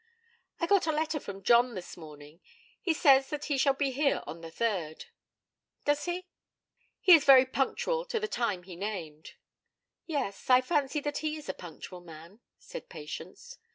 'I 0.59 0.65
got 0.65 0.87
a 0.87 0.91
letter 0.91 1.19
from 1.19 1.43
John 1.43 1.75
this 1.75 1.95
morning. 1.95 2.39
He 2.81 2.91
says 2.91 3.29
that 3.29 3.45
he 3.45 3.57
shall 3.59 3.75
be 3.75 3.91
here 3.91 4.23
on 4.25 4.41
the 4.41 4.49
third.' 4.49 5.05
'Does 5.85 6.05
he?' 6.05 6.25
'He 7.01 7.13
is 7.13 7.23
very 7.23 7.45
punctual 7.45 8.05
to 8.05 8.19
the 8.19 8.27
time 8.27 8.63
he 8.63 8.75
named.' 8.75 9.35
'Yes; 10.07 10.49
I 10.49 10.59
fancy 10.61 11.01
that 11.01 11.19
he 11.19 11.35
is 11.35 11.49
a 11.49 11.53
punctual 11.53 11.99
man,' 12.01 12.39
said 12.57 12.89
Patience. 12.89 13.59